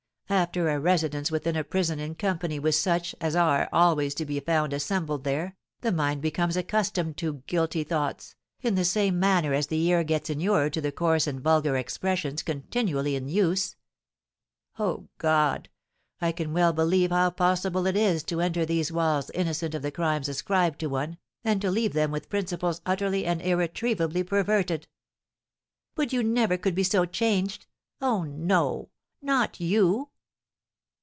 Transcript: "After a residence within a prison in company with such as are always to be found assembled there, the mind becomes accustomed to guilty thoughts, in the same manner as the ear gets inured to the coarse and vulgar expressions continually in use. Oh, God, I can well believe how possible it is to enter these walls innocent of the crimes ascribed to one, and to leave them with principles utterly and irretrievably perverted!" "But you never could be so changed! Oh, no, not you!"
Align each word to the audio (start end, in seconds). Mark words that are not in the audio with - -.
"After 0.33 0.69
a 0.69 0.79
residence 0.79 1.29
within 1.29 1.57
a 1.57 1.63
prison 1.65 1.99
in 1.99 2.15
company 2.15 2.57
with 2.57 2.75
such 2.75 3.13
as 3.19 3.35
are 3.35 3.67
always 3.73 4.15
to 4.15 4.23
be 4.23 4.39
found 4.39 4.71
assembled 4.71 5.25
there, 5.25 5.57
the 5.81 5.91
mind 5.91 6.21
becomes 6.21 6.55
accustomed 6.55 7.17
to 7.17 7.43
guilty 7.47 7.83
thoughts, 7.83 8.37
in 8.61 8.75
the 8.75 8.85
same 8.85 9.19
manner 9.19 9.53
as 9.53 9.67
the 9.67 9.81
ear 9.85 10.05
gets 10.05 10.29
inured 10.29 10.71
to 10.71 10.79
the 10.79 10.93
coarse 10.93 11.27
and 11.27 11.41
vulgar 11.41 11.75
expressions 11.75 12.43
continually 12.43 13.17
in 13.17 13.27
use. 13.27 13.75
Oh, 14.79 15.09
God, 15.17 15.67
I 16.21 16.31
can 16.31 16.53
well 16.53 16.71
believe 16.71 17.09
how 17.09 17.29
possible 17.31 17.85
it 17.85 17.97
is 17.97 18.23
to 18.23 18.39
enter 18.39 18.65
these 18.65 18.89
walls 18.89 19.31
innocent 19.31 19.75
of 19.75 19.81
the 19.81 19.91
crimes 19.91 20.29
ascribed 20.29 20.79
to 20.79 20.87
one, 20.87 21.17
and 21.43 21.59
to 21.59 21.69
leave 21.69 21.91
them 21.91 22.09
with 22.09 22.29
principles 22.29 22.79
utterly 22.85 23.25
and 23.25 23.41
irretrievably 23.41 24.23
perverted!" 24.23 24.87
"But 25.93 26.13
you 26.13 26.23
never 26.23 26.57
could 26.57 26.73
be 26.73 26.83
so 26.85 27.03
changed! 27.03 27.67
Oh, 27.99 28.23
no, 28.23 28.87
not 29.21 29.59
you!" 29.59 30.07